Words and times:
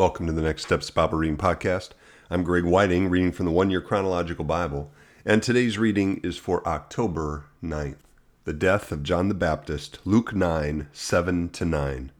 Welcome 0.00 0.24
to 0.28 0.32
the 0.32 0.40
Next 0.40 0.62
Steps 0.62 0.90
Reading 0.96 1.36
Podcast. 1.36 1.90
I'm 2.30 2.42
Greg 2.42 2.64
Whiting, 2.64 3.10
reading 3.10 3.32
from 3.32 3.44
the 3.44 3.52
One 3.52 3.68
Year 3.68 3.82
Chronological 3.82 4.46
Bible, 4.46 4.90
and 5.26 5.42
today's 5.42 5.76
reading 5.76 6.22
is 6.22 6.38
for 6.38 6.66
October 6.66 7.44
9th. 7.62 7.98
The 8.44 8.54
death 8.54 8.92
of 8.92 9.02
John 9.02 9.28
the 9.28 9.34
Baptist, 9.34 9.98
Luke 10.06 10.34
9 10.34 10.88
7 10.90 11.50
to 11.50 11.64
9. 11.66 12.12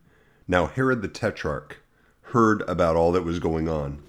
Now 0.46 0.66
Herod 0.66 1.01
the 1.01 1.08
Tetrarch 1.08 1.79
heard 2.21 2.61
about 2.69 2.96
all 2.96 3.12
that 3.12 3.24
was 3.24 3.38
going 3.38 3.66
on, 3.66 4.03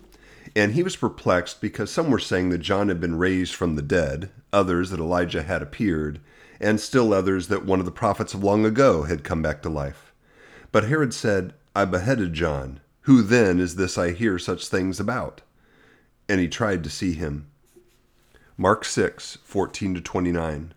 and 0.53 0.73
he 0.73 0.83
was 0.83 0.97
perplexed 0.97 1.61
because 1.61 1.89
some 1.89 2.11
were 2.11 2.19
saying 2.19 2.49
that 2.49 2.57
John 2.57 2.89
had 2.89 2.99
been 2.99 3.17
raised 3.17 3.55
from 3.55 3.75
the 3.75 3.81
dead, 3.81 4.31
others 4.51 4.89
that 4.89 4.99
Elijah 4.99 5.43
had 5.43 5.61
appeared, 5.61 6.19
and 6.59 6.77
still 6.77 7.13
others 7.13 7.47
that 7.47 7.65
one 7.65 7.79
of 7.79 7.85
the 7.85 7.91
prophets 7.93 8.33
of 8.33 8.43
long 8.43 8.65
ago 8.65 9.03
had 9.03 9.23
come 9.23 9.41
back 9.41 9.61
to 9.61 9.69
life. 9.69 10.11
But 10.73 10.89
Herod 10.89 11.13
said, 11.13 11.53
I 11.73 11.85
beheaded 11.85 12.33
John. 12.33 12.81
Who 13.05 13.23
then 13.23 13.59
is 13.59 13.75
this 13.75 13.97
I 13.97 14.11
hear 14.11 14.37
such 14.37 14.67
things 14.67 14.99
about? 14.99 15.41
And 16.29 16.39
he 16.39 16.47
tried 16.47 16.83
to 16.83 16.89
see 16.89 17.13
him. 17.13 17.47
Mark 18.57 18.85
6, 18.85 19.39
14 19.43 19.95
to 19.95 20.01
29. 20.01 20.73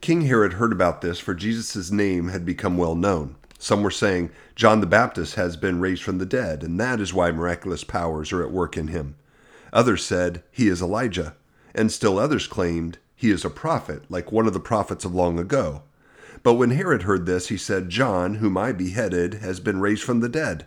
King 0.00 0.22
Herod 0.22 0.54
heard 0.54 0.72
about 0.72 1.00
this, 1.00 1.20
for 1.20 1.34
Jesus' 1.34 1.92
name 1.92 2.28
had 2.28 2.44
become 2.44 2.76
well 2.76 2.96
known. 2.96 3.36
Some 3.56 3.84
were 3.84 3.90
saying, 3.90 4.30
John 4.56 4.80
the 4.80 4.86
Baptist 4.86 5.36
has 5.36 5.56
been 5.56 5.80
raised 5.80 6.02
from 6.02 6.18
the 6.18 6.26
dead, 6.26 6.64
and 6.64 6.78
that 6.80 7.00
is 7.00 7.14
why 7.14 7.30
miraculous 7.30 7.84
powers 7.84 8.32
are 8.32 8.42
at 8.42 8.50
work 8.50 8.76
in 8.76 8.88
him. 8.88 9.14
Others 9.72 10.04
said, 10.04 10.42
He 10.50 10.66
is 10.66 10.82
Elijah. 10.82 11.34
And 11.72 11.92
still 11.92 12.18
others 12.18 12.48
claimed, 12.48 12.98
He 13.14 13.30
is 13.30 13.44
a 13.44 13.50
prophet, 13.50 14.02
like 14.08 14.32
one 14.32 14.48
of 14.48 14.54
the 14.54 14.60
prophets 14.60 15.04
of 15.04 15.14
long 15.14 15.38
ago. 15.38 15.82
But 16.42 16.54
when 16.54 16.70
Herod 16.70 17.02
heard 17.02 17.26
this, 17.26 17.46
he 17.46 17.56
said, 17.56 17.90
John, 17.90 18.36
whom 18.36 18.56
I 18.56 18.72
beheaded, 18.72 19.34
has 19.34 19.60
been 19.60 19.80
raised 19.80 20.02
from 20.02 20.18
the 20.18 20.28
dead. 20.28 20.66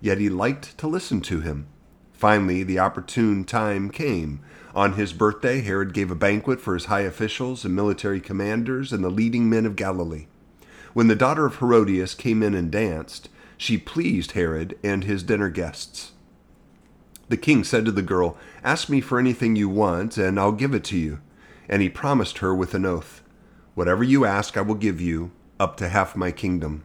yet 0.00 0.18
he 0.18 0.28
liked 0.28 0.76
to 0.78 0.86
listen 0.86 1.20
to 1.22 1.40
him. 1.40 1.66
Finally, 2.12 2.62
the 2.62 2.78
opportune 2.78 3.44
time 3.44 3.90
came. 3.90 4.40
On 4.74 4.94
his 4.94 5.12
birthday, 5.12 5.60
Herod 5.60 5.92
gave 5.92 6.10
a 6.10 6.14
banquet 6.14 6.60
for 6.60 6.74
his 6.74 6.86
high 6.86 7.00
officials 7.00 7.64
and 7.64 7.74
military 7.74 8.20
commanders 8.20 8.92
and 8.92 9.04
the 9.04 9.10
leading 9.10 9.50
men 9.50 9.66
of 9.66 9.76
Galilee. 9.76 10.26
When 10.94 11.08
the 11.08 11.14
daughter 11.14 11.44
of 11.44 11.56
Herodias 11.56 12.14
came 12.14 12.42
in 12.42 12.54
and 12.54 12.70
danced, 12.70 13.28
she 13.58 13.76
pleased 13.76 14.32
Herod 14.32 14.78
and 14.82 15.04
his 15.04 15.22
dinner 15.22 15.50
guests. 15.50 16.12
The 17.28 17.36
king 17.36 17.64
said 17.64 17.84
to 17.84 17.92
the 17.92 18.00
girl, 18.00 18.38
Ask 18.64 18.88
me 18.88 19.02
for 19.02 19.18
anything 19.18 19.56
you 19.56 19.68
want, 19.68 20.16
and 20.16 20.40
I'll 20.40 20.52
give 20.52 20.72
it 20.74 20.84
to 20.84 20.96
you. 20.96 21.20
And 21.68 21.82
he 21.82 21.90
promised 21.90 22.38
her 22.38 22.54
with 22.54 22.72
an 22.72 22.86
oath, 22.86 23.20
Whatever 23.74 24.04
you 24.04 24.24
ask, 24.24 24.56
I 24.56 24.62
will 24.62 24.74
give 24.74 25.02
you, 25.02 25.32
up 25.60 25.76
to 25.76 25.90
half 25.90 26.16
my 26.16 26.30
kingdom. 26.30 26.84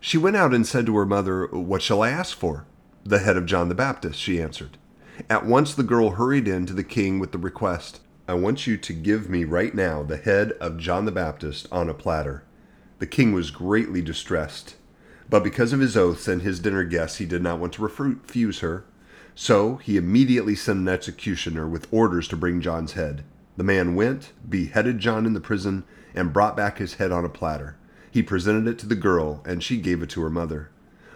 She 0.00 0.18
went 0.18 0.36
out 0.36 0.54
and 0.54 0.66
said 0.66 0.86
to 0.86 0.96
her 0.96 1.06
mother, 1.06 1.46
What 1.46 1.82
shall 1.82 2.02
I 2.02 2.10
ask 2.10 2.36
for? 2.36 2.66
The 3.04 3.18
head 3.18 3.36
of 3.36 3.46
John 3.46 3.68
the 3.68 3.74
Baptist, 3.74 4.18
she 4.18 4.40
answered. 4.40 4.78
At 5.28 5.46
once 5.46 5.74
the 5.74 5.82
girl 5.82 6.10
hurried 6.10 6.46
in 6.46 6.66
to 6.66 6.72
the 6.72 6.84
king 6.84 7.18
with 7.18 7.32
the 7.32 7.38
request, 7.38 8.00
I 8.28 8.34
want 8.34 8.66
you 8.66 8.76
to 8.76 8.92
give 8.92 9.28
me 9.28 9.44
right 9.44 9.74
now 9.74 10.02
the 10.02 10.18
head 10.18 10.52
of 10.60 10.78
John 10.78 11.06
the 11.06 11.10
Baptist 11.10 11.66
on 11.72 11.88
a 11.88 11.94
platter. 11.94 12.44
The 12.98 13.06
king 13.06 13.32
was 13.32 13.50
greatly 13.50 14.02
distressed, 14.02 14.76
but 15.30 15.42
because 15.42 15.72
of 15.72 15.80
his 15.80 15.96
oaths 15.96 16.28
and 16.28 16.42
his 16.42 16.60
dinner 16.60 16.84
guests, 16.84 17.18
he 17.18 17.26
did 17.26 17.42
not 17.42 17.58
want 17.58 17.72
to 17.74 17.82
refuse 17.82 18.60
her. 18.60 18.84
So 19.34 19.76
he 19.76 19.96
immediately 19.96 20.54
sent 20.54 20.80
an 20.80 20.88
executioner 20.88 21.66
with 21.66 21.88
orders 21.90 22.28
to 22.28 22.36
bring 22.36 22.60
John's 22.60 22.92
head. 22.92 23.24
The 23.56 23.64
man 23.64 23.94
went, 23.94 24.32
beheaded 24.48 24.98
John 24.98 25.26
in 25.26 25.32
the 25.32 25.40
prison, 25.40 25.84
and 26.14 26.32
brought 26.32 26.56
back 26.56 26.78
his 26.78 26.94
head 26.94 27.10
on 27.10 27.24
a 27.24 27.28
platter. 27.28 27.77
He 28.10 28.22
presented 28.22 28.66
it 28.66 28.78
to 28.80 28.86
the 28.86 28.94
girl, 28.94 29.42
and 29.44 29.62
she 29.62 29.76
gave 29.78 30.02
it 30.02 30.10
to 30.10 30.22
her 30.22 30.30
mother. 30.30 30.70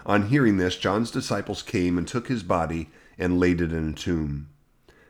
On 0.05 0.29
hearing 0.29 0.57
this, 0.57 0.77
John's 0.77 1.11
disciples 1.11 1.63
came 1.63 1.97
and 1.97 2.07
took 2.07 2.29
his 2.29 2.43
body 2.43 2.91
and 3.19 3.39
laid 3.39 3.61
it 3.61 3.73
in 3.73 3.89
a 3.89 3.93
tomb. 3.93 4.49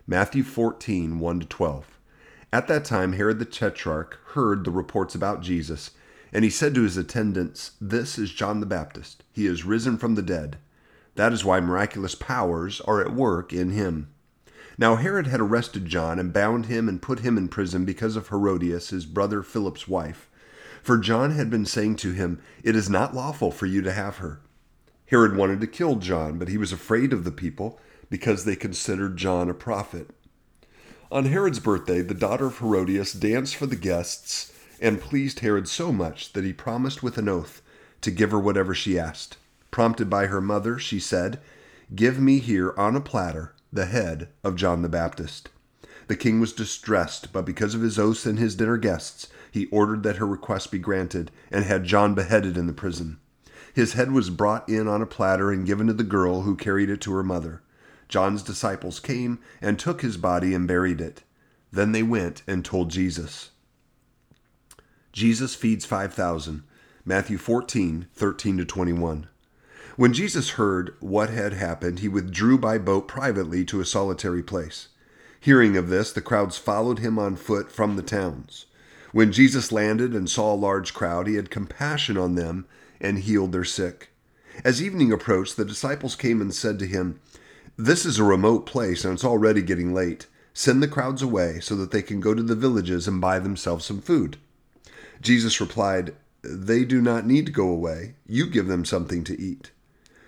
Matthew 0.06 0.42
14, 0.42 1.18
1 1.18 1.40
12. 1.40 1.98
At 2.52 2.68
that 2.68 2.84
time, 2.84 3.14
Herod 3.14 3.38
the 3.38 3.44
Tetrarch 3.44 4.18
heard 4.34 4.64
the 4.64 4.70
reports 4.70 5.14
about 5.14 5.42
Jesus, 5.42 5.92
and 6.32 6.44
he 6.44 6.50
said 6.50 6.74
to 6.74 6.82
his 6.82 6.96
attendants, 6.96 7.72
This 7.80 8.18
is 8.18 8.32
John 8.32 8.60
the 8.60 8.66
Baptist. 8.66 9.24
He 9.32 9.46
is 9.46 9.64
risen 9.64 9.96
from 9.96 10.14
the 10.14 10.22
dead. 10.22 10.58
That 11.14 11.32
is 11.32 11.44
why 11.44 11.60
miraculous 11.60 12.14
powers 12.14 12.80
are 12.82 13.00
at 13.00 13.14
work 13.14 13.52
in 13.52 13.70
him. 13.70 14.08
Now 14.78 14.96
Herod 14.96 15.26
had 15.26 15.40
arrested 15.40 15.86
John 15.86 16.18
and 16.18 16.32
bound 16.32 16.66
him 16.66 16.88
and 16.88 17.00
put 17.00 17.20
him 17.20 17.36
in 17.36 17.48
prison 17.48 17.84
because 17.84 18.16
of 18.16 18.28
Herodias, 18.28 18.90
his 18.90 19.06
brother 19.06 19.42
Philip's 19.42 19.88
wife 19.88 20.28
for 20.82 20.98
John 20.98 21.30
had 21.32 21.48
been 21.48 21.64
saying 21.64 21.96
to 21.96 22.12
him, 22.12 22.40
It 22.62 22.74
is 22.74 22.90
not 22.90 23.14
lawful 23.14 23.50
for 23.50 23.66
you 23.66 23.82
to 23.82 23.92
have 23.92 24.16
her. 24.18 24.40
Herod 25.06 25.36
wanted 25.36 25.60
to 25.60 25.66
kill 25.66 25.96
John, 25.96 26.38
but 26.38 26.48
he 26.48 26.58
was 26.58 26.72
afraid 26.72 27.12
of 27.12 27.24
the 27.24 27.30
people 27.30 27.78
because 28.10 28.44
they 28.44 28.56
considered 28.56 29.16
John 29.16 29.48
a 29.48 29.54
prophet. 29.54 30.10
On 31.10 31.26
Herod's 31.26 31.60
birthday, 31.60 32.00
the 32.00 32.14
daughter 32.14 32.46
of 32.46 32.58
Herodias 32.58 33.12
danced 33.12 33.56
for 33.56 33.66
the 33.66 33.76
guests 33.76 34.52
and 34.80 35.00
pleased 35.00 35.40
Herod 35.40 35.68
so 35.68 35.92
much 35.92 36.32
that 36.32 36.44
he 36.44 36.52
promised 36.52 37.02
with 37.02 37.18
an 37.18 37.28
oath 37.28 37.62
to 38.00 38.10
give 38.10 38.30
her 38.30 38.40
whatever 38.40 38.74
she 38.74 38.98
asked. 38.98 39.36
Prompted 39.70 40.10
by 40.10 40.26
her 40.26 40.40
mother, 40.40 40.78
she 40.78 40.98
said, 40.98 41.38
Give 41.94 42.18
me 42.18 42.38
here 42.38 42.74
on 42.76 42.96
a 42.96 43.00
platter 43.00 43.54
the 43.72 43.86
head 43.86 44.28
of 44.42 44.56
John 44.56 44.82
the 44.82 44.88
Baptist. 44.88 45.50
The 46.08 46.16
king 46.16 46.40
was 46.40 46.52
distressed, 46.52 47.32
but 47.32 47.46
because 47.46 47.74
of 47.74 47.80
his 47.80 47.98
oaths 47.98 48.26
and 48.26 48.38
his 48.38 48.56
dinner 48.56 48.76
guests, 48.76 49.28
he 49.52 49.66
ordered 49.66 50.02
that 50.02 50.16
her 50.16 50.26
request 50.26 50.72
be 50.72 50.78
granted 50.78 51.30
and 51.50 51.64
had 51.64 51.84
John 51.84 52.14
beheaded 52.14 52.56
in 52.56 52.66
the 52.66 52.72
prison. 52.72 53.18
His 53.74 53.92
head 53.92 54.10
was 54.10 54.30
brought 54.30 54.68
in 54.68 54.88
on 54.88 55.02
a 55.02 55.06
platter 55.06 55.52
and 55.52 55.66
given 55.66 55.86
to 55.86 55.92
the 55.92 56.02
girl 56.02 56.42
who 56.42 56.56
carried 56.56 56.90
it 56.90 57.00
to 57.02 57.12
her 57.12 57.22
mother. 57.22 57.62
John's 58.08 58.42
disciples 58.42 58.98
came 58.98 59.38
and 59.60 59.78
took 59.78 60.02
his 60.02 60.16
body 60.16 60.54
and 60.54 60.66
buried 60.66 61.00
it. 61.00 61.22
Then 61.70 61.92
they 61.92 62.02
went 62.02 62.42
and 62.46 62.64
told 62.64 62.90
Jesus. 62.90 63.50
Jesus 65.12 65.54
feeds 65.54 65.84
5,000. 65.84 66.62
Matthew 67.04 67.36
14, 67.36 68.06
13 68.14 68.56
to 68.58 68.64
21. 68.64 69.26
When 69.96 70.12
Jesus 70.14 70.50
heard 70.50 70.94
what 71.00 71.28
had 71.28 71.52
happened, 71.52 71.98
he 71.98 72.08
withdrew 72.08 72.56
by 72.56 72.78
boat 72.78 73.06
privately 73.06 73.64
to 73.66 73.80
a 73.80 73.84
solitary 73.84 74.42
place. 74.42 74.88
Hearing 75.40 75.76
of 75.76 75.88
this, 75.88 76.12
the 76.12 76.22
crowds 76.22 76.56
followed 76.56 77.00
him 77.00 77.18
on 77.18 77.36
foot 77.36 77.70
from 77.70 77.96
the 77.96 78.02
towns. 78.02 78.66
When 79.12 79.30
Jesus 79.30 79.70
landed 79.70 80.14
and 80.14 80.28
saw 80.28 80.52
a 80.52 80.56
large 80.56 80.94
crowd, 80.94 81.26
he 81.26 81.34
had 81.34 81.50
compassion 81.50 82.16
on 82.16 82.34
them 82.34 82.66
and 83.00 83.18
healed 83.18 83.52
their 83.52 83.64
sick. 83.64 84.08
As 84.64 84.82
evening 84.82 85.12
approached, 85.12 85.56
the 85.56 85.64
disciples 85.64 86.16
came 86.16 86.40
and 86.40 86.54
said 86.54 86.78
to 86.78 86.86
him, 86.86 87.20
This 87.76 88.06
is 88.06 88.18
a 88.18 88.24
remote 88.24 88.64
place 88.64 89.04
and 89.04 89.14
it's 89.14 89.24
already 89.24 89.60
getting 89.62 89.92
late. 89.92 90.26
Send 90.54 90.82
the 90.82 90.88
crowds 90.88 91.22
away 91.22 91.60
so 91.60 91.74
that 91.76 91.90
they 91.90 92.02
can 92.02 92.20
go 92.20 92.34
to 92.34 92.42
the 92.42 92.54
villages 92.54 93.06
and 93.06 93.20
buy 93.20 93.38
themselves 93.38 93.84
some 93.84 94.00
food. 94.00 94.38
Jesus 95.20 95.60
replied, 95.60 96.14
They 96.42 96.84
do 96.84 97.00
not 97.00 97.26
need 97.26 97.46
to 97.46 97.52
go 97.52 97.68
away. 97.68 98.14
You 98.26 98.46
give 98.46 98.66
them 98.66 98.84
something 98.84 99.24
to 99.24 99.40
eat. 99.40 99.70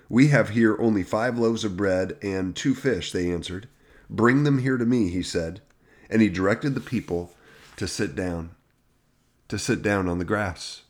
We 0.09 0.29
have 0.29 0.51
here 0.51 0.77
only 0.79 1.03
five 1.03 1.39
loaves 1.39 1.65
of 1.65 1.77
bread 1.77 2.17
and 2.23 2.55
two 2.55 2.75
fish, 2.75 3.13
they 3.13 3.31
answered. 3.31 3.69
Bring 4.11 4.45
them 4.45 4.59
here 4.59 4.77
to 4.77 4.85
me, 4.85 5.09
he 5.09 5.23
said. 5.23 5.61
And 6.11 6.21
he 6.21 6.29
directed 6.29 6.75
the 6.75 6.81
people 6.81 7.33
to 7.77 7.89
sit 7.89 8.15
down, 8.15 8.51
to 9.55 9.59
sit 9.59 9.83
down 9.83 10.09
on 10.09 10.19
the 10.19 10.25
grass. 10.25 10.83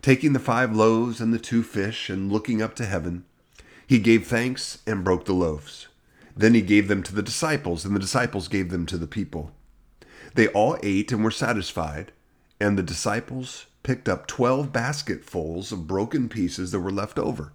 Taking 0.00 0.32
the 0.32 0.38
five 0.38 0.74
loaves 0.74 1.20
and 1.20 1.34
the 1.34 1.38
two 1.38 1.62
fish 1.62 2.08
and 2.08 2.32
looking 2.32 2.62
up 2.62 2.74
to 2.76 2.86
heaven, 2.86 3.24
he 3.86 3.98
gave 3.98 4.26
thanks 4.26 4.78
and 4.86 5.04
broke 5.04 5.26
the 5.26 5.34
loaves. 5.34 5.88
Then 6.34 6.54
he 6.54 6.62
gave 6.62 6.88
them 6.88 7.02
to 7.02 7.14
the 7.14 7.22
disciples, 7.22 7.84
and 7.84 7.94
the 7.94 8.00
disciples 8.00 8.48
gave 8.48 8.70
them 8.70 8.86
to 8.86 8.96
the 8.96 9.06
people. 9.06 9.52
They 10.34 10.48
all 10.48 10.78
ate 10.82 11.12
and 11.12 11.22
were 11.22 11.30
satisfied, 11.30 12.12
and 12.58 12.78
the 12.78 12.82
disciples 12.82 13.66
picked 13.82 14.08
up 14.08 14.26
twelve 14.26 14.72
basketfuls 14.72 15.70
of 15.70 15.86
broken 15.86 16.30
pieces 16.30 16.70
that 16.70 16.80
were 16.80 16.90
left 16.90 17.18
over. 17.18 17.52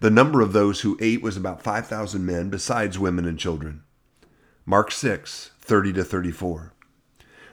The 0.00 0.10
number 0.10 0.40
of 0.40 0.54
those 0.54 0.80
who 0.80 0.96
ate 1.00 1.20
was 1.20 1.36
about 1.36 1.62
5,000 1.62 2.24
men, 2.24 2.48
besides 2.48 2.98
women 2.98 3.26
and 3.26 3.38
children. 3.38 3.82
Mark 4.64 4.92
6, 4.92 5.50
30 5.60 5.92
to 5.94 6.04
34. 6.04 6.72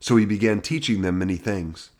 So 0.00 0.16
he 0.16 0.26
began 0.26 0.60
teaching 0.60 1.02
them 1.02 1.18
many 1.18 1.36
things. 1.36 1.90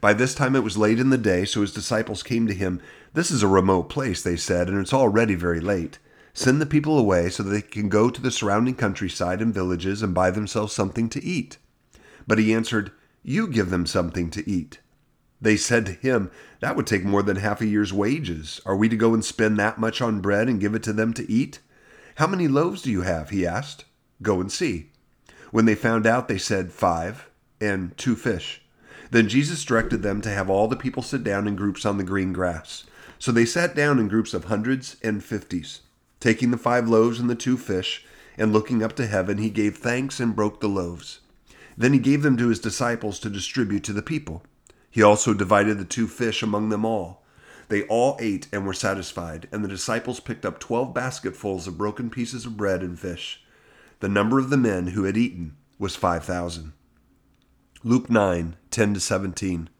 By 0.00 0.12
this 0.12 0.34
time 0.34 0.54
it 0.54 0.64
was 0.64 0.76
late 0.76 0.98
in 0.98 1.10
the 1.10 1.18
day, 1.18 1.44
so 1.44 1.62
his 1.62 1.72
disciples 1.72 2.22
came 2.22 2.46
to 2.46 2.54
him. 2.54 2.80
This 3.14 3.30
is 3.30 3.42
a 3.42 3.48
remote 3.48 3.88
place, 3.88 4.22
they 4.22 4.36
said, 4.36 4.68
and 4.68 4.78
it's 4.78 4.92
already 4.92 5.34
very 5.34 5.60
late. 5.60 5.98
Send 6.34 6.60
the 6.60 6.66
people 6.66 6.98
away 6.98 7.30
so 7.30 7.42
that 7.42 7.50
they 7.50 7.62
can 7.62 7.88
go 7.88 8.10
to 8.10 8.20
the 8.20 8.30
surrounding 8.30 8.74
countryside 8.74 9.40
and 9.40 9.54
villages 9.54 10.02
and 10.02 10.14
buy 10.14 10.30
themselves 10.30 10.74
something 10.74 11.08
to 11.08 11.24
eat. 11.24 11.56
But 12.26 12.38
he 12.38 12.52
answered, 12.52 12.92
You 13.22 13.46
give 13.46 13.70
them 13.70 13.86
something 13.86 14.28
to 14.30 14.48
eat. 14.48 14.80
They 15.40 15.56
said 15.56 15.86
to 15.86 15.92
him, 15.92 16.30
That 16.60 16.76
would 16.76 16.86
take 16.86 17.04
more 17.04 17.22
than 17.22 17.36
half 17.36 17.62
a 17.62 17.66
year's 17.66 17.92
wages. 17.92 18.60
Are 18.66 18.76
we 18.76 18.90
to 18.90 18.96
go 18.96 19.14
and 19.14 19.24
spend 19.24 19.58
that 19.58 19.78
much 19.78 20.02
on 20.02 20.20
bread 20.20 20.48
and 20.48 20.60
give 20.60 20.74
it 20.74 20.82
to 20.82 20.92
them 20.92 21.14
to 21.14 21.30
eat? 21.30 21.60
How 22.16 22.26
many 22.26 22.48
loaves 22.48 22.82
do 22.82 22.90
you 22.90 23.02
have? 23.02 23.30
He 23.30 23.46
asked. 23.46 23.86
Go 24.20 24.40
and 24.40 24.52
see. 24.52 24.90
When 25.52 25.64
they 25.64 25.74
found 25.74 26.06
out, 26.06 26.28
they 26.28 26.38
said, 26.38 26.70
Five 26.70 27.30
and 27.60 27.96
two 27.96 28.16
fish. 28.16 28.62
Then 29.10 29.28
Jesus 29.28 29.64
directed 29.64 30.02
them 30.02 30.20
to 30.22 30.30
have 30.30 30.50
all 30.50 30.68
the 30.68 30.76
people 30.76 31.02
sit 31.02 31.22
down 31.22 31.46
in 31.46 31.56
groups 31.56 31.86
on 31.86 31.96
the 31.96 32.04
green 32.04 32.32
grass. 32.32 32.84
So 33.18 33.32
they 33.32 33.44
sat 33.44 33.74
down 33.74 33.98
in 33.98 34.08
groups 34.08 34.34
of 34.34 34.44
hundreds 34.44 34.96
and 35.02 35.22
fifties. 35.22 35.80
Taking 36.20 36.50
the 36.50 36.58
five 36.58 36.88
loaves 36.88 37.20
and 37.20 37.30
the 37.30 37.34
two 37.34 37.56
fish, 37.56 38.04
and 38.36 38.52
looking 38.52 38.82
up 38.82 38.94
to 38.96 39.06
heaven, 39.06 39.38
he 39.38 39.48
gave 39.48 39.76
thanks 39.76 40.20
and 40.20 40.36
broke 40.36 40.60
the 40.60 40.68
loaves. 40.68 41.20
Then 41.76 41.92
he 41.92 41.98
gave 41.98 42.22
them 42.22 42.36
to 42.38 42.48
his 42.48 42.58
disciples 42.58 43.18
to 43.20 43.30
distribute 43.30 43.84
to 43.84 43.92
the 43.92 44.02
people. 44.02 44.42
He 44.90 45.02
also 45.02 45.34
divided 45.34 45.78
the 45.78 45.84
two 45.84 46.08
fish 46.08 46.42
among 46.42 46.70
them 46.70 46.84
all. 46.84 47.22
They 47.68 47.82
all 47.82 48.16
ate 48.20 48.48
and 48.52 48.66
were 48.66 48.72
satisfied, 48.72 49.48
and 49.52 49.62
the 49.62 49.68
disciples 49.68 50.20
picked 50.20 50.46
up 50.46 50.58
twelve 50.58 50.94
basketfuls 50.94 51.66
of 51.66 51.78
broken 51.78 52.10
pieces 52.10 52.46
of 52.46 52.56
bread 52.56 52.82
and 52.82 52.98
fish. 52.98 53.42
The 54.00 54.08
number 54.08 54.38
of 54.38 54.50
the 54.50 54.56
men 54.56 54.88
who 54.88 55.04
had 55.04 55.16
eaten 55.16 55.56
was 55.78 55.96
five 55.96 56.24
thousand. 56.24 56.72
Luke 57.86 58.10
9 58.10 58.56
10 58.72 58.94
to 58.94 58.98
17. 58.98 59.70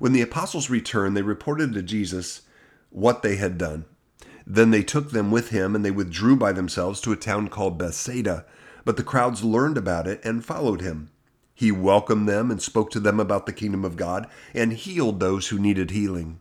When 0.00 0.12
the 0.12 0.22
apostles 0.22 0.68
returned, 0.68 1.16
they 1.16 1.22
reported 1.22 1.72
to 1.74 1.84
Jesus 1.84 2.42
what 2.90 3.22
they 3.22 3.36
had 3.36 3.58
done. 3.58 3.84
Then 4.44 4.72
they 4.72 4.82
took 4.82 5.12
them 5.12 5.30
with 5.30 5.50
him, 5.50 5.76
and 5.76 5.84
they 5.84 5.92
withdrew 5.92 6.34
by 6.34 6.50
themselves 6.50 7.00
to 7.02 7.12
a 7.12 7.16
town 7.16 7.46
called 7.46 7.78
Bethsaida. 7.78 8.44
But 8.84 8.96
the 8.96 9.04
crowds 9.04 9.44
learned 9.44 9.78
about 9.78 10.08
it 10.08 10.20
and 10.24 10.44
followed 10.44 10.80
him. 10.80 11.10
He 11.54 11.70
welcomed 11.70 12.28
them 12.28 12.50
and 12.50 12.60
spoke 12.60 12.90
to 12.90 12.98
them 12.98 13.20
about 13.20 13.46
the 13.46 13.52
kingdom 13.52 13.84
of 13.84 13.94
God, 13.94 14.28
and 14.52 14.72
healed 14.72 15.20
those 15.20 15.46
who 15.46 15.58
needed 15.60 15.92
healing. 15.92 16.40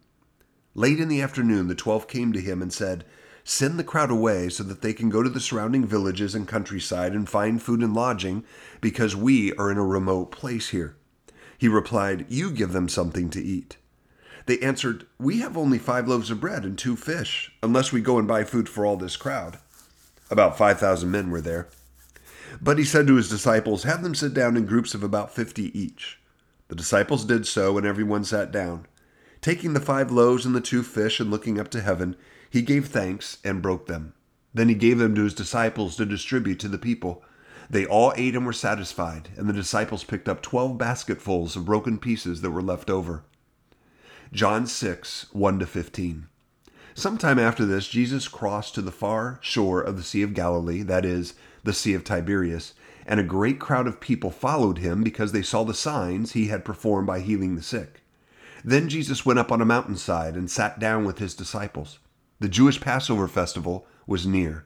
Late 0.74 1.00
in 1.00 1.10
the 1.10 1.22
afternoon, 1.22 1.68
the 1.68 1.76
twelve 1.76 2.08
came 2.08 2.34
to 2.34 2.42
him 2.42 2.60
and 2.60 2.74
said, 2.74 3.06
Send 3.44 3.78
the 3.78 3.84
crowd 3.84 4.10
away 4.10 4.50
so 4.50 4.64
that 4.64 4.82
they 4.82 4.94
can 4.94 5.10
go 5.10 5.22
to 5.22 5.30
the 5.30 5.40
surrounding 5.40 5.86
villages 5.86 6.34
and 6.34 6.48
countryside 6.48 7.12
and 7.14 7.30
find 7.30 7.62
food 7.62 7.82
and 7.82 7.94
lodging, 7.94 8.44
because 8.82 9.16
we 9.16 9.54
are 9.58 9.70
in 9.70 9.78
a 9.78 9.86
remote 9.86 10.32
place 10.32 10.70
here. 10.70 10.98
He 11.64 11.70
replied, 11.70 12.26
You 12.28 12.52
give 12.52 12.74
them 12.74 12.90
something 12.90 13.30
to 13.30 13.42
eat. 13.42 13.78
They 14.48 14.60
answered, 14.60 15.06
We 15.18 15.40
have 15.40 15.56
only 15.56 15.80
five 15.80 16.10
loaves 16.10 16.30
of 16.30 16.42
bread 16.42 16.66
and 16.66 16.78
two 16.78 16.98
fish, 16.98 17.54
unless 17.64 17.90
we 17.90 18.02
go 18.02 18.20
and 18.20 18.28
buy 18.28 18.44
food 18.44 18.68
for 18.68 18.86
all 18.86 18.98
this 18.98 19.16
crowd. 19.16 19.60
About 20.30 20.58
5,000 20.58 21.10
men 21.10 21.32
were 21.32 21.40
there. 21.40 21.70
But 22.62 22.80
he 22.80 22.84
said 22.84 23.08
to 23.08 23.16
his 23.16 23.30
disciples, 23.30 23.84
Have 23.84 24.04
them 24.04 24.14
sit 24.14 24.34
down 24.34 24.58
in 24.58 24.66
groups 24.66 24.94
of 24.94 25.04
about 25.04 25.34
fifty 25.34 25.72
each. 25.80 26.20
The 26.68 26.76
disciples 26.76 27.24
did 27.24 27.48
so, 27.48 27.78
and 27.78 27.88
everyone 27.88 28.26
sat 28.26 28.52
down. 28.52 28.86
Taking 29.40 29.72
the 29.72 29.80
five 29.80 30.12
loaves 30.12 30.46
and 30.46 30.54
the 30.54 30.60
two 30.60 30.84
fish, 30.84 31.22
and 31.22 31.32
looking 31.32 31.62
up 31.62 31.70
to 31.70 31.82
heaven, 31.82 32.18
he 32.50 32.62
gave 32.62 32.90
thanks 32.90 33.38
and 33.42 33.62
broke 33.62 33.88
them. 33.88 34.16
Then 34.54 34.68
he 34.68 34.76
gave 34.76 34.98
them 34.98 35.16
to 35.16 35.24
his 35.24 35.34
disciples 35.34 35.96
to 35.96 36.06
distribute 36.06 36.60
to 36.60 36.68
the 36.68 36.78
people. 36.78 37.24
They 37.70 37.86
all 37.86 38.14
ate 38.16 38.36
and 38.36 38.46
were 38.46 38.54
satisfied, 38.54 39.30
and 39.38 39.48
the 39.48 39.54
disciples 39.54 40.04
picked 40.04 40.28
up 40.28 40.42
twelve 40.42 40.78
basketfuls 40.78 41.56
of 41.56 41.66
broken 41.66 41.98
pieces 41.98 42.42
that 42.42 42.52
were 42.52 42.62
left 42.62 42.90
over. 42.90 43.24
John 44.32 44.66
6, 44.66 45.28
1 45.32 45.60
to 45.60 45.66
15. 45.66 46.28
Sometime 46.96 47.40
after 47.40 47.66
this, 47.66 47.88
Jesus 47.88 48.28
crossed 48.28 48.76
to 48.76 48.82
the 48.82 48.92
far 48.92 49.40
shore 49.42 49.82
of 49.82 49.98
the 49.98 50.04
Sea 50.04 50.24
of 50.24 50.34
Galilee, 50.34 50.82
that 50.84 51.06
is, 51.06 51.34
the 51.64 51.74
Sea 51.74 51.94
of 51.94 52.04
Tiberias, 52.04 52.74
and 53.06 53.20
a 53.20 53.24
great 53.24 53.60
crowd 53.60 53.88
of 53.88 54.00
people 54.00 54.32
followed 54.32 54.78
him 54.78 55.04
because 55.04 55.32
they 55.32 55.42
saw 55.42 55.64
the 55.64 55.74
signs 55.74 56.32
he 56.32 56.48
had 56.48 56.66
performed 56.66 57.08
by 57.08 57.20
healing 57.20 57.56
the 57.56 57.64
sick. 57.64 58.02
Then 58.64 58.90
Jesus 58.90 59.26
went 59.26 59.40
up 59.40 59.52
on 59.52 59.62
a 59.62 59.66
mountainside 59.66 60.36
and 60.36 60.50
sat 60.50 60.80
down 60.80 61.04
with 61.04 61.20
his 61.20 61.34
disciples. 61.34 62.00
The 62.40 62.50
Jewish 62.50 62.80
Passover 62.80 63.28
festival 63.28 63.86
was 64.08 64.26
near. 64.26 64.66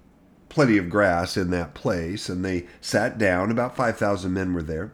plenty 0.51 0.77
of 0.77 0.89
grass 0.89 1.37
in 1.37 1.49
that 1.49 1.73
place, 1.73 2.27
and 2.27 2.43
they 2.43 2.67
sat 2.81 3.17
down. 3.17 3.49
About 3.49 3.73
5,000 3.73 4.33
men 4.33 4.53
were 4.53 4.61
there. 4.61 4.91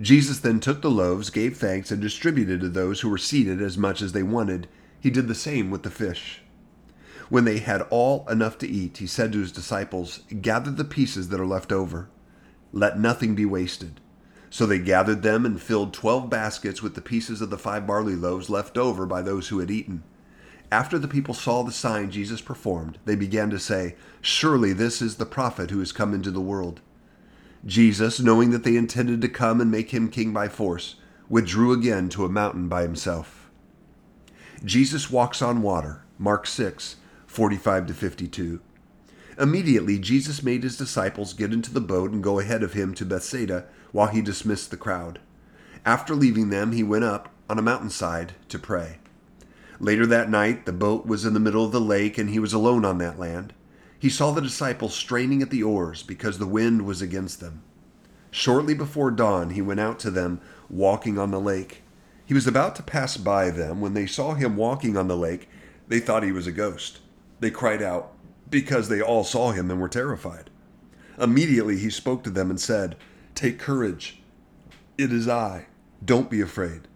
Jesus 0.00 0.38
then 0.38 0.60
took 0.60 0.80
the 0.80 0.90
loaves, 0.90 1.28
gave 1.28 1.56
thanks, 1.56 1.90
and 1.90 2.00
distributed 2.00 2.60
to 2.60 2.68
those 2.68 3.00
who 3.00 3.10
were 3.10 3.18
seated 3.18 3.60
as 3.60 3.76
much 3.76 4.00
as 4.00 4.12
they 4.12 4.22
wanted. 4.22 4.68
He 5.00 5.10
did 5.10 5.26
the 5.26 5.34
same 5.34 5.72
with 5.72 5.82
the 5.82 5.90
fish. 5.90 6.42
When 7.28 7.44
they 7.44 7.58
had 7.58 7.82
all 7.90 8.28
enough 8.28 8.58
to 8.58 8.68
eat, 8.68 8.98
he 8.98 9.08
said 9.08 9.32
to 9.32 9.40
his 9.40 9.50
disciples, 9.50 10.20
Gather 10.40 10.70
the 10.70 10.84
pieces 10.84 11.30
that 11.30 11.40
are 11.40 11.46
left 11.46 11.72
over. 11.72 12.08
Let 12.72 13.00
nothing 13.00 13.34
be 13.34 13.44
wasted. 13.44 14.00
So 14.50 14.66
they 14.66 14.78
gathered 14.78 15.22
them 15.22 15.44
and 15.44 15.60
filled 15.60 15.92
twelve 15.92 16.30
baskets 16.30 16.80
with 16.80 16.94
the 16.94 17.00
pieces 17.00 17.40
of 17.40 17.50
the 17.50 17.58
five 17.58 17.88
barley 17.88 18.14
loaves 18.14 18.48
left 18.48 18.78
over 18.78 19.04
by 19.04 19.20
those 19.20 19.48
who 19.48 19.58
had 19.58 19.70
eaten. 19.70 20.04
After 20.72 20.98
the 20.98 21.06
people 21.06 21.34
saw 21.34 21.62
the 21.62 21.70
sign 21.70 22.10
Jesus 22.10 22.40
performed, 22.40 22.96
they 23.04 23.14
began 23.14 23.50
to 23.50 23.58
say, 23.58 23.94
Surely 24.22 24.72
this 24.72 25.02
is 25.02 25.16
the 25.16 25.26
prophet 25.26 25.70
who 25.70 25.80
has 25.80 25.92
come 25.92 26.14
into 26.14 26.30
the 26.30 26.40
world. 26.40 26.80
Jesus, 27.66 28.18
knowing 28.18 28.52
that 28.52 28.64
they 28.64 28.78
intended 28.78 29.20
to 29.20 29.28
come 29.28 29.60
and 29.60 29.70
make 29.70 29.90
him 29.90 30.08
king 30.08 30.32
by 30.32 30.48
force, 30.48 30.94
withdrew 31.28 31.72
again 31.72 32.08
to 32.08 32.24
a 32.24 32.30
mountain 32.30 32.68
by 32.68 32.80
himself. 32.80 33.50
Jesus 34.64 35.10
walks 35.10 35.42
on 35.42 35.60
water, 35.60 36.04
Mark 36.18 36.46
6, 36.46 36.96
45 37.26 37.88
to 37.88 37.92
52. 37.92 38.60
Immediately, 39.38 39.98
Jesus 39.98 40.42
made 40.42 40.62
his 40.62 40.78
disciples 40.78 41.34
get 41.34 41.52
into 41.52 41.70
the 41.70 41.82
boat 41.82 42.12
and 42.12 42.22
go 42.22 42.38
ahead 42.38 42.62
of 42.62 42.72
him 42.72 42.94
to 42.94 43.04
Bethsaida 43.04 43.66
while 43.90 44.08
he 44.08 44.22
dismissed 44.22 44.70
the 44.70 44.78
crowd. 44.78 45.20
After 45.84 46.14
leaving 46.14 46.48
them, 46.48 46.72
he 46.72 46.82
went 46.82 47.04
up 47.04 47.28
on 47.50 47.58
a 47.58 47.62
mountainside 47.62 48.32
to 48.48 48.58
pray. 48.58 49.00
Later 49.82 50.06
that 50.06 50.30
night, 50.30 50.64
the 50.64 50.72
boat 50.72 51.04
was 51.04 51.26
in 51.26 51.34
the 51.34 51.40
middle 51.40 51.66
of 51.66 51.72
the 51.72 51.80
lake 51.80 52.16
and 52.16 52.30
he 52.30 52.38
was 52.38 52.54
alone 52.54 52.86
on 52.86 52.96
that 52.98 53.18
land 53.18 53.52
he 54.02 54.08
saw 54.08 54.32
the 54.32 54.40
disciples 54.40 54.96
straining 54.96 55.42
at 55.42 55.50
the 55.50 55.62
oars 55.62 56.02
because 56.02 56.38
the 56.38 56.46
wind 56.48 56.84
was 56.84 57.00
against 57.00 57.38
them. 57.38 57.62
Shortly 58.32 58.74
before 58.74 59.12
dawn, 59.12 59.50
he 59.50 59.62
went 59.62 59.78
out 59.78 60.00
to 60.00 60.10
them 60.10 60.40
walking 60.68 61.20
on 61.20 61.30
the 61.30 61.38
lake. 61.38 61.84
He 62.26 62.34
was 62.34 62.48
about 62.48 62.74
to 62.74 62.82
pass 62.82 63.16
by 63.16 63.50
them 63.50 63.80
when 63.80 63.94
they 63.94 64.06
saw 64.06 64.34
him 64.34 64.56
walking 64.56 64.96
on 64.96 65.06
the 65.06 65.16
lake. 65.16 65.48
They 65.86 66.00
thought 66.00 66.24
he 66.24 66.32
was 66.32 66.48
a 66.48 66.50
ghost. 66.50 66.98
They 67.38 67.52
cried 67.52 67.80
out 67.80 68.12
because 68.50 68.88
they 68.88 69.00
all 69.00 69.22
saw 69.22 69.52
him 69.52 69.70
and 69.70 69.80
were 69.80 69.88
terrified. 69.88 70.50
Immediately 71.16 71.78
he 71.78 71.88
spoke 71.88 72.24
to 72.24 72.30
them 72.30 72.50
and 72.50 72.60
said, 72.60 72.96
Take 73.36 73.60
courage. 73.60 74.20
It 74.98 75.12
is 75.12 75.28
I. 75.28 75.66
Don't 76.04 76.28
be 76.28 76.40
afraid. 76.40 76.88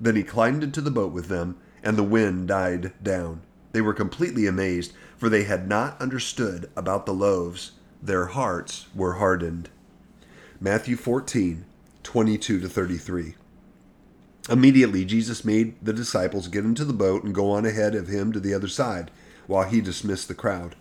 Then 0.00 0.14
he 0.14 0.22
climbed 0.22 0.62
into 0.62 0.80
the 0.80 0.92
boat 0.92 1.12
with 1.12 1.26
them, 1.26 1.58
and 1.82 1.96
the 1.96 2.02
wind 2.02 2.48
died 2.48 2.92
down. 3.02 3.42
They 3.72 3.80
were 3.80 3.94
completely 3.94 4.46
amazed, 4.46 4.92
for 5.16 5.28
they 5.28 5.44
had 5.44 5.68
not 5.68 6.00
understood 6.00 6.70
about 6.76 7.06
the 7.06 7.14
loaves. 7.14 7.72
Their 8.02 8.26
hearts 8.26 8.86
were 8.94 9.14
hardened. 9.14 9.68
Matthew 10.60 10.96
14, 10.96 11.64
22 12.02 12.60
to 12.60 12.68
33. 12.68 13.34
Immediately, 14.48 15.04
Jesus 15.04 15.44
made 15.44 15.74
the 15.82 15.92
disciples 15.92 16.48
get 16.48 16.64
into 16.64 16.84
the 16.84 16.92
boat 16.92 17.22
and 17.22 17.34
go 17.34 17.50
on 17.52 17.64
ahead 17.64 17.94
of 17.94 18.08
him 18.08 18.32
to 18.32 18.40
the 18.40 18.54
other 18.54 18.68
side, 18.68 19.10
while 19.46 19.68
he 19.68 19.80
dismissed 19.80 20.28
the 20.28 20.34
crowd. 20.34 20.74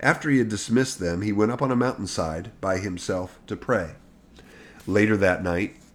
After 0.00 0.30
he 0.30 0.38
had 0.38 0.48
dismissed 0.48 0.98
them, 0.98 1.22
he 1.22 1.32
went 1.32 1.52
up 1.52 1.62
on 1.62 1.70
a 1.70 1.76
mountainside 1.76 2.50
by 2.60 2.78
himself 2.78 3.38
to 3.46 3.56
pray. 3.56 3.92
Later 4.86 5.16
that 5.16 5.42
night, 5.42 5.76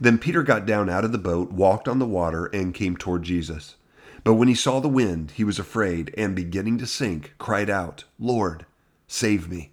Then 0.00 0.18
Peter 0.18 0.42
got 0.42 0.66
down 0.66 0.88
out 0.88 1.04
of 1.04 1.12
the 1.12 1.18
boat, 1.18 1.52
walked 1.52 1.88
on 1.88 1.98
the 1.98 2.06
water, 2.06 2.46
and 2.46 2.74
came 2.74 2.96
toward 2.96 3.22
Jesus. 3.22 3.76
But 4.24 4.34
when 4.34 4.48
he 4.48 4.54
saw 4.54 4.80
the 4.80 4.88
wind, 4.88 5.32
he 5.32 5.44
was 5.44 5.58
afraid, 5.58 6.14
and 6.16 6.34
beginning 6.34 6.78
to 6.78 6.86
sink, 6.86 7.34
cried 7.38 7.70
out, 7.70 8.04
Lord, 8.18 8.66
save 9.06 9.48
me. 9.48 9.72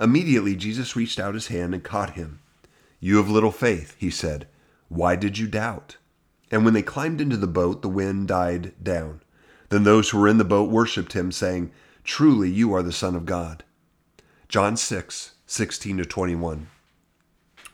Immediately 0.00 0.56
Jesus 0.56 0.96
reached 0.96 1.18
out 1.18 1.34
his 1.34 1.48
hand 1.48 1.74
and 1.74 1.82
caught 1.82 2.10
him. 2.10 2.40
You 3.00 3.16
have 3.16 3.30
little 3.30 3.52
faith, 3.52 3.96
he 3.98 4.10
said. 4.10 4.48
Why 4.88 5.16
did 5.16 5.38
you 5.38 5.46
doubt? 5.46 5.96
And 6.50 6.64
when 6.64 6.74
they 6.74 6.82
climbed 6.82 7.20
into 7.20 7.36
the 7.36 7.46
boat, 7.46 7.82
the 7.82 7.88
wind 7.88 8.28
died 8.28 8.72
down. 8.82 9.22
Then 9.68 9.84
those 9.84 10.10
who 10.10 10.18
were 10.18 10.28
in 10.28 10.38
the 10.38 10.44
boat 10.44 10.70
worshipped 10.70 11.12
him, 11.12 11.30
saying, 11.30 11.70
Truly 12.04 12.50
you 12.50 12.72
are 12.74 12.82
the 12.82 12.92
Son 12.92 13.14
of 13.14 13.26
God. 13.26 13.64
John 14.48 14.76
6, 14.76 15.32
16 15.46 15.98
to 15.98 16.04
21. 16.04 16.68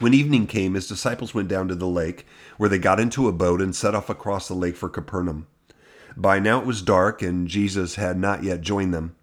When 0.00 0.12
evening 0.12 0.46
came, 0.46 0.74
his 0.74 0.88
disciples 0.88 1.34
went 1.34 1.48
down 1.48 1.68
to 1.68 1.74
the 1.74 1.86
lake, 1.86 2.26
where 2.56 2.68
they 2.68 2.78
got 2.78 2.98
into 2.98 3.28
a 3.28 3.32
boat 3.32 3.60
and 3.60 3.74
set 3.74 3.94
off 3.94 4.10
across 4.10 4.48
the 4.48 4.54
lake 4.54 4.76
for 4.76 4.88
Capernaum. 4.88 5.46
By 6.16 6.38
now 6.38 6.60
it 6.60 6.66
was 6.66 6.82
dark, 6.82 7.22
and 7.22 7.48
Jesus 7.48 7.94
had 7.94 8.18
not 8.18 8.42
yet 8.42 8.60
joined 8.60 8.92
them. 8.92 9.14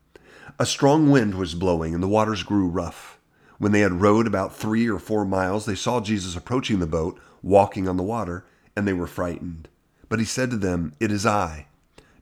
A 0.57 0.65
strong 0.65 1.09
wind 1.09 1.35
was 1.35 1.55
blowing, 1.55 1.93
and 1.93 2.01
the 2.01 2.07
waters 2.07 2.43
grew 2.43 2.67
rough. 2.67 3.19
When 3.57 3.71
they 3.71 3.81
had 3.81 4.01
rowed 4.01 4.27
about 4.27 4.55
three 4.55 4.89
or 4.89 4.99
four 4.99 5.25
miles, 5.25 5.65
they 5.65 5.75
saw 5.75 5.99
Jesus 6.01 6.35
approaching 6.35 6.79
the 6.79 6.87
boat, 6.87 7.19
walking 7.41 7.87
on 7.87 7.97
the 7.97 8.03
water, 8.03 8.45
and 8.75 8.87
they 8.87 8.93
were 8.93 9.07
frightened. 9.07 9.67
But 10.09 10.19
he 10.19 10.25
said 10.25 10.49
to 10.51 10.57
them, 10.57 10.93
It 10.99 11.11
is 11.11 11.25
I. 11.25 11.67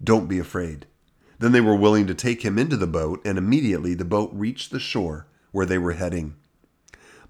Don't 0.03 0.27
be 0.27 0.39
afraid. 0.39 0.85
Then 1.39 1.51
they 1.51 1.61
were 1.61 1.75
willing 1.75 2.07
to 2.07 2.13
take 2.13 2.43
him 2.43 2.59
into 2.59 2.77
the 2.77 2.87
boat, 2.87 3.21
and 3.25 3.37
immediately 3.37 3.93
the 3.93 4.05
boat 4.05 4.31
reached 4.33 4.71
the 4.71 4.79
shore 4.79 5.27
where 5.51 5.65
they 5.65 5.77
were 5.77 5.93
heading. 5.93 6.35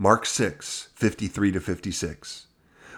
Mark 0.01 0.25
6, 0.25 0.88
53 0.96 1.51
to 1.51 1.60
56. 1.60 2.48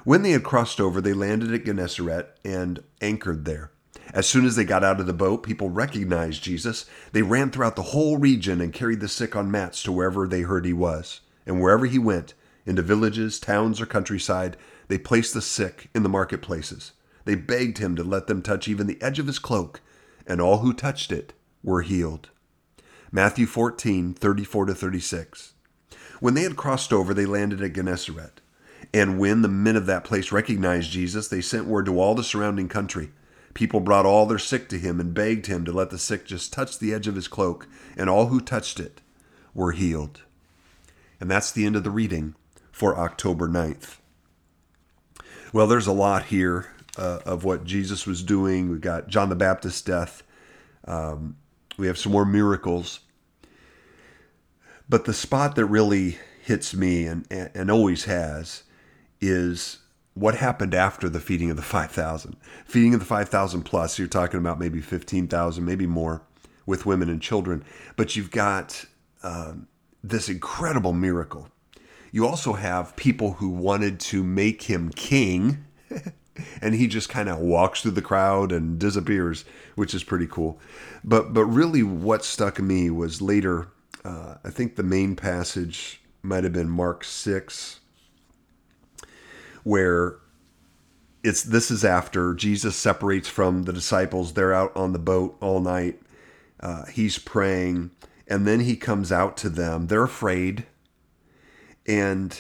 When 0.03 0.21
they 0.21 0.31
had 0.31 0.43
crossed 0.43 0.79
over, 0.79 1.01
they 1.01 1.13
landed 1.13 1.51
at 1.51 1.65
Gennesaret 1.65 2.27
and 2.45 2.83
anchored 3.01 3.45
there. 3.45 3.71
As 4.13 4.27
soon 4.27 4.45
as 4.45 4.55
they 4.55 4.65
got 4.65 4.83
out 4.83 4.99
of 4.99 5.07
the 5.07 5.11
boat, 5.13 5.41
people 5.41 5.71
recognized 5.71 6.43
Jesus. 6.43 6.85
They 7.11 7.23
ran 7.23 7.49
throughout 7.49 7.75
the 7.75 7.81
whole 7.81 8.17
region 8.17 8.61
and 8.61 8.71
carried 8.71 8.99
the 8.99 9.07
sick 9.07 9.35
on 9.35 9.49
mats 9.49 9.81
to 9.81 9.91
wherever 9.91 10.27
they 10.27 10.41
heard 10.41 10.63
he 10.63 10.73
was. 10.73 11.21
And 11.47 11.59
wherever 11.59 11.87
he 11.87 11.97
went, 11.97 12.35
into 12.67 12.83
villages, 12.83 13.39
towns, 13.39 13.81
or 13.81 13.87
countryside, 13.87 14.55
they 14.87 14.99
placed 14.99 15.33
the 15.33 15.41
sick 15.41 15.89
in 15.95 16.03
the 16.03 16.09
marketplaces. 16.09 16.91
They 17.25 17.33
begged 17.33 17.79
him 17.79 17.95
to 17.95 18.03
let 18.03 18.27
them 18.27 18.43
touch 18.43 18.67
even 18.67 18.85
the 18.85 19.01
edge 19.01 19.17
of 19.17 19.25
his 19.25 19.39
cloak 19.39 19.81
and 20.27 20.39
all 20.39 20.59
who 20.59 20.71
touched 20.71 21.11
it 21.11 21.33
were 21.63 21.81
healed. 21.81 22.29
Matthew 23.11 23.47
14, 23.47 24.13
34 24.13 24.65
to 24.67 24.75
36. 24.75 25.53
When 26.21 26.35
they 26.35 26.43
had 26.43 26.55
crossed 26.55 26.93
over, 26.93 27.13
they 27.13 27.25
landed 27.25 27.63
at 27.63 27.73
Gennesaret. 27.73 28.39
And 28.93 29.19
when 29.19 29.41
the 29.41 29.47
men 29.47 29.75
of 29.75 29.87
that 29.87 30.03
place 30.03 30.31
recognized 30.31 30.91
Jesus, 30.91 31.27
they 31.27 31.41
sent 31.41 31.65
word 31.65 31.87
to 31.87 31.99
all 31.99 32.13
the 32.13 32.23
surrounding 32.23 32.69
country. 32.69 33.09
People 33.55 33.79
brought 33.79 34.05
all 34.05 34.27
their 34.27 34.37
sick 34.37 34.69
to 34.69 34.77
him 34.77 34.99
and 34.99 35.15
begged 35.15 35.47
him 35.47 35.65
to 35.65 35.71
let 35.71 35.89
the 35.89 35.97
sick 35.97 36.25
just 36.25 36.53
touch 36.53 36.77
the 36.77 36.93
edge 36.93 37.07
of 37.07 37.15
his 37.15 37.27
cloak, 37.27 37.67
and 37.97 38.07
all 38.07 38.27
who 38.27 38.39
touched 38.39 38.79
it 38.79 39.01
were 39.55 39.71
healed. 39.71 40.21
And 41.19 41.29
that's 41.29 41.51
the 41.51 41.65
end 41.65 41.75
of 41.75 41.83
the 41.83 41.89
reading 41.89 42.35
for 42.71 42.97
October 42.97 43.47
9th. 43.47 43.97
Well, 45.51 45.65
there's 45.65 45.87
a 45.87 45.91
lot 45.91 46.25
here 46.25 46.67
uh, 46.97 47.19
of 47.25 47.43
what 47.43 47.65
Jesus 47.65 48.05
was 48.05 48.21
doing. 48.21 48.69
We've 48.69 48.79
got 48.79 49.07
John 49.07 49.29
the 49.29 49.35
Baptist's 49.35 49.81
death. 49.81 50.21
Um, 50.85 51.35
we 51.77 51.87
have 51.87 51.97
some 51.97 52.11
more 52.11 52.25
miracles. 52.25 52.99
But 54.91 55.05
the 55.05 55.13
spot 55.13 55.55
that 55.55 55.67
really 55.67 56.17
hits 56.43 56.75
me 56.75 57.05
and, 57.05 57.25
and 57.31 57.71
always 57.71 58.03
has 58.03 58.63
is 59.21 59.77
what 60.15 60.35
happened 60.35 60.73
after 60.73 61.07
the 61.07 61.21
feeding 61.21 61.49
of 61.49 61.55
the 61.55 61.63
5,000. 61.63 62.35
Feeding 62.65 62.93
of 62.93 62.99
the 62.99 63.05
5,000 63.05 63.63
plus, 63.63 63.97
you're 63.97 64.09
talking 64.09 64.37
about 64.37 64.59
maybe 64.59 64.81
15,000, 64.81 65.63
maybe 65.63 65.87
more 65.87 66.23
with 66.65 66.85
women 66.85 67.07
and 67.07 67.21
children. 67.21 67.63
But 67.95 68.17
you've 68.17 68.31
got 68.31 68.83
um, 69.23 69.69
this 70.03 70.27
incredible 70.27 70.91
miracle. 70.91 71.47
You 72.11 72.27
also 72.27 72.51
have 72.51 72.97
people 72.97 73.35
who 73.35 73.47
wanted 73.47 73.97
to 74.01 74.25
make 74.25 74.63
him 74.63 74.89
king. 74.89 75.63
and 76.61 76.75
he 76.75 76.87
just 76.87 77.07
kind 77.07 77.29
of 77.29 77.39
walks 77.39 77.81
through 77.81 77.91
the 77.91 78.01
crowd 78.01 78.51
and 78.51 78.77
disappears, 78.77 79.45
which 79.75 79.93
is 79.93 80.03
pretty 80.03 80.27
cool. 80.27 80.59
But 81.01 81.33
but 81.33 81.45
really, 81.45 81.81
what 81.81 82.25
stuck 82.25 82.59
me 82.59 82.89
was 82.89 83.21
later. 83.21 83.69
Uh, 84.03 84.35
I 84.43 84.49
think 84.49 84.75
the 84.75 84.83
main 84.83 85.15
passage 85.15 86.01
might 86.23 86.43
have 86.43 86.53
been 86.53 86.69
Mark 86.69 87.03
six, 87.03 87.79
where 89.63 90.17
it's 91.23 91.43
this 91.43 91.69
is 91.69 91.85
after 91.85 92.33
Jesus 92.33 92.75
separates 92.75 93.27
from 93.27 93.63
the 93.63 93.73
disciples. 93.73 94.33
They're 94.33 94.53
out 94.53 94.75
on 94.75 94.93
the 94.93 94.99
boat 94.99 95.37
all 95.39 95.59
night. 95.59 96.01
Uh, 96.59 96.85
he's 96.85 97.17
praying, 97.17 97.91
and 98.27 98.47
then 98.47 98.61
he 98.61 98.75
comes 98.75 99.11
out 99.11 99.37
to 99.37 99.49
them. 99.49 99.87
They're 99.87 100.03
afraid, 100.03 100.65
and 101.85 102.39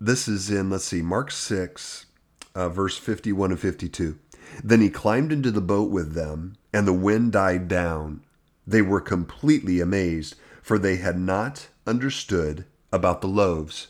this 0.00 0.26
is 0.26 0.50
in 0.50 0.70
let's 0.70 0.84
see, 0.84 1.02
Mark 1.02 1.30
six 1.30 2.06
uh, 2.54 2.68
verse 2.68 2.96
51 2.96 3.52
and 3.52 3.60
52. 3.60 4.18
Then 4.62 4.80
he 4.80 4.90
climbed 4.90 5.32
into 5.32 5.50
the 5.50 5.60
boat 5.60 5.90
with 5.90 6.14
them, 6.14 6.56
and 6.72 6.86
the 6.86 6.92
wind 6.92 7.32
died 7.32 7.68
down. 7.68 8.22
They 8.66 8.82
were 8.82 9.00
completely 9.00 9.80
amazed, 9.80 10.36
for 10.62 10.78
they 10.78 10.96
had 10.96 11.18
not 11.18 11.68
understood 11.86 12.64
about 12.90 13.20
the 13.20 13.28
loaves. 13.28 13.88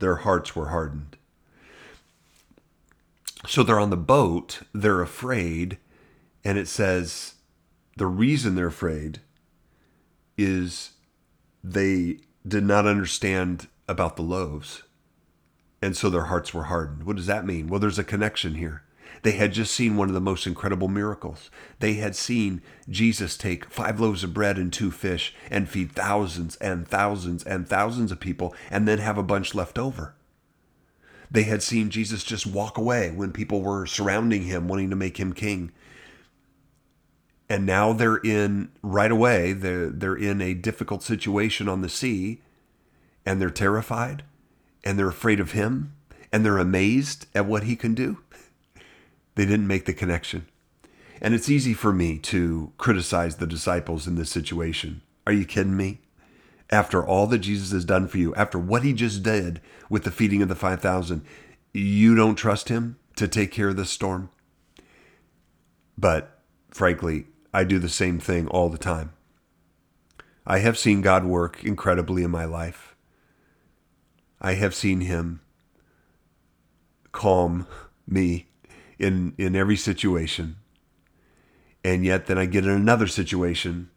Their 0.00 0.16
hearts 0.16 0.56
were 0.56 0.70
hardened. 0.70 1.16
So 3.46 3.62
they're 3.62 3.78
on 3.78 3.90
the 3.90 3.96
boat, 3.96 4.60
they're 4.74 5.00
afraid, 5.00 5.78
and 6.44 6.58
it 6.58 6.66
says 6.66 7.34
the 7.96 8.06
reason 8.06 8.54
they're 8.54 8.66
afraid 8.66 9.20
is 10.36 10.92
they 11.62 12.18
did 12.46 12.64
not 12.64 12.86
understand 12.86 13.68
about 13.86 14.16
the 14.16 14.22
loaves 14.22 14.82
and 15.82 15.96
so 15.96 16.10
their 16.10 16.24
hearts 16.24 16.52
were 16.52 16.64
hardened. 16.64 17.04
What 17.04 17.16
does 17.16 17.26
that 17.26 17.46
mean? 17.46 17.66
Well, 17.66 17.80
there's 17.80 17.98
a 17.98 18.04
connection 18.04 18.54
here. 18.54 18.82
They 19.22 19.32
had 19.32 19.52
just 19.52 19.74
seen 19.74 19.96
one 19.96 20.08
of 20.08 20.14
the 20.14 20.20
most 20.20 20.46
incredible 20.46 20.88
miracles. 20.88 21.50
They 21.78 21.94
had 21.94 22.16
seen 22.16 22.62
Jesus 22.88 23.36
take 23.36 23.66
five 23.66 24.00
loaves 24.00 24.24
of 24.24 24.34
bread 24.34 24.56
and 24.56 24.72
two 24.72 24.90
fish 24.90 25.34
and 25.50 25.68
feed 25.68 25.92
thousands 25.92 26.56
and 26.56 26.88
thousands 26.88 27.44
and 27.44 27.68
thousands 27.68 28.12
of 28.12 28.20
people 28.20 28.54
and 28.70 28.88
then 28.88 28.98
have 28.98 29.18
a 29.18 29.22
bunch 29.22 29.54
left 29.54 29.78
over. 29.78 30.14
They 31.30 31.44
had 31.44 31.62
seen 31.62 31.90
Jesus 31.90 32.24
just 32.24 32.46
walk 32.46 32.76
away 32.76 33.10
when 33.10 33.32
people 33.32 33.62
were 33.62 33.86
surrounding 33.86 34.42
him, 34.42 34.66
wanting 34.66 34.90
to 34.90 34.96
make 34.96 35.18
him 35.18 35.32
king. 35.32 35.70
And 37.48 37.66
now 37.66 37.92
they're 37.92 38.16
in, 38.16 38.70
right 38.82 39.10
away, 39.10 39.52
they're, 39.52 39.90
they're 39.90 40.16
in 40.16 40.40
a 40.40 40.54
difficult 40.54 41.02
situation 41.02 41.68
on 41.68 41.82
the 41.82 41.88
sea 41.88 42.40
and 43.24 43.40
they're 43.40 43.50
terrified 43.50 44.24
and 44.82 44.98
they're 44.98 45.08
afraid 45.08 45.40
of 45.40 45.52
him 45.52 45.94
and 46.32 46.44
they're 46.44 46.58
amazed 46.58 47.26
at 47.34 47.46
what 47.46 47.64
he 47.64 47.76
can 47.76 47.94
do. 47.94 48.18
They 49.40 49.46
didn't 49.46 49.68
make 49.68 49.86
the 49.86 49.94
connection. 49.94 50.44
And 51.18 51.32
it's 51.32 51.48
easy 51.48 51.72
for 51.72 51.94
me 51.94 52.18
to 52.18 52.74
criticize 52.76 53.36
the 53.36 53.46
disciples 53.46 54.06
in 54.06 54.16
this 54.16 54.28
situation. 54.28 55.00
Are 55.26 55.32
you 55.32 55.46
kidding 55.46 55.78
me? 55.78 56.02
After 56.68 57.02
all 57.02 57.26
that 57.28 57.38
Jesus 57.38 57.70
has 57.72 57.86
done 57.86 58.06
for 58.06 58.18
you, 58.18 58.34
after 58.34 58.58
what 58.58 58.82
he 58.82 58.92
just 58.92 59.22
did 59.22 59.62
with 59.88 60.04
the 60.04 60.10
feeding 60.10 60.42
of 60.42 60.50
the 60.50 60.54
5,000, 60.54 61.24
you 61.72 62.14
don't 62.14 62.34
trust 62.34 62.68
him 62.68 62.98
to 63.16 63.26
take 63.26 63.50
care 63.50 63.70
of 63.70 63.78
this 63.78 63.88
storm? 63.88 64.28
But 65.96 66.42
frankly, 66.70 67.24
I 67.54 67.64
do 67.64 67.78
the 67.78 67.88
same 67.88 68.20
thing 68.20 68.46
all 68.46 68.68
the 68.68 68.76
time. 68.76 69.14
I 70.46 70.58
have 70.58 70.76
seen 70.76 71.00
God 71.00 71.24
work 71.24 71.64
incredibly 71.64 72.24
in 72.24 72.30
my 72.30 72.44
life. 72.44 72.94
I 74.38 74.52
have 74.52 74.74
seen 74.74 75.00
him 75.00 75.40
calm 77.10 77.66
me 78.06 78.48
in 79.00 79.34
in 79.38 79.56
every 79.56 79.76
situation. 79.76 80.56
And 81.82 82.04
yet 82.04 82.26
then 82.26 82.38
I 82.38 82.44
get 82.44 82.64
in 82.64 82.70
another 82.70 83.06
situation 83.06 83.90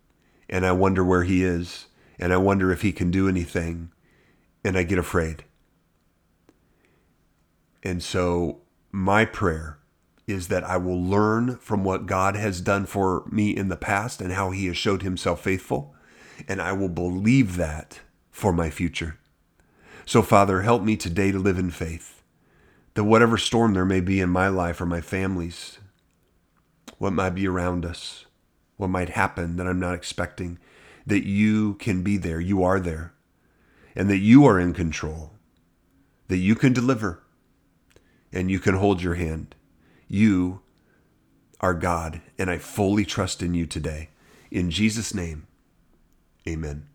and 0.49 0.65
I 0.65 0.71
wonder 0.71 1.03
where 1.03 1.23
he 1.23 1.43
is 1.43 1.87
and 2.19 2.31
I 2.31 2.37
wonder 2.37 2.71
if 2.71 2.81
he 2.81 2.91
can 2.91 3.11
do 3.11 3.27
anything, 3.27 3.91
and 4.63 4.77
I 4.77 4.83
get 4.83 4.97
afraid. 4.97 5.43
And 7.83 8.01
so, 8.01 8.61
my 8.91 9.25
prayer 9.25 9.79
is 10.25 10.47
that 10.47 10.63
I 10.63 10.77
will 10.77 11.01
learn 11.01 11.57
from 11.57 11.83
what 11.83 12.05
God 12.05 12.37
has 12.37 12.61
done 12.61 12.85
for 12.85 13.25
me 13.29 13.49
in 13.49 13.67
the 13.67 13.75
past 13.75 14.21
and 14.21 14.31
how 14.31 14.51
he 14.51 14.67
has 14.67 14.77
showed 14.77 15.01
himself 15.01 15.41
faithful, 15.41 15.93
and 16.47 16.61
I 16.61 16.71
will 16.71 16.87
believe 16.87 17.57
that 17.57 17.99
for 18.31 18.53
my 18.53 18.69
future. 18.69 19.19
So, 20.05 20.21
Father, 20.21 20.61
help 20.61 20.81
me 20.81 20.95
today 20.95 21.31
to 21.31 21.39
live 21.39 21.59
in 21.59 21.71
faith 21.71 22.22
that 22.93 23.03
whatever 23.03 23.37
storm 23.37 23.73
there 23.73 23.85
may 23.85 23.99
be 23.99 24.19
in 24.19 24.29
my 24.29 24.47
life 24.47 24.79
or 24.79 24.85
my 24.85 25.01
family's, 25.01 25.79
what 26.97 27.13
might 27.13 27.31
be 27.31 27.47
around 27.47 27.85
us, 27.85 28.25
what 28.77 28.89
might 28.89 29.09
happen 29.09 29.55
that 29.57 29.67
I'm 29.67 29.79
not 29.79 29.95
expecting, 29.95 30.59
that 31.05 31.25
you 31.25 31.75
can 31.75 32.03
be 32.03 32.17
there, 32.17 32.39
you 32.39 32.63
are 32.63 32.79
there, 32.79 33.13
and 33.95 34.09
that 34.09 34.19
you 34.19 34.45
are 34.45 34.59
in 34.59 34.73
control, 34.73 35.33
that 36.27 36.37
you 36.37 36.55
can 36.55 36.73
deliver, 36.73 37.23
and 38.31 38.49
you 38.49 38.59
can 38.59 38.75
hold 38.75 39.01
your 39.01 39.15
hand. 39.15 39.55
You 40.07 40.61
are 41.59 41.73
God, 41.73 42.21
and 42.37 42.49
I 42.49 42.57
fully 42.57 43.05
trust 43.05 43.41
in 43.41 43.53
you 43.53 43.65
today. 43.65 44.09
In 44.51 44.69
Jesus' 44.69 45.13
name, 45.13 45.47
amen. 46.47 46.87